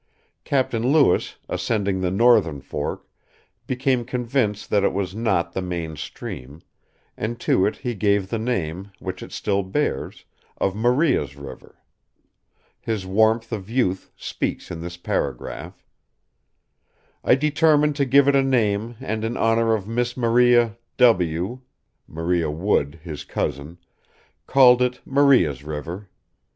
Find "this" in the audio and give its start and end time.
14.81-14.97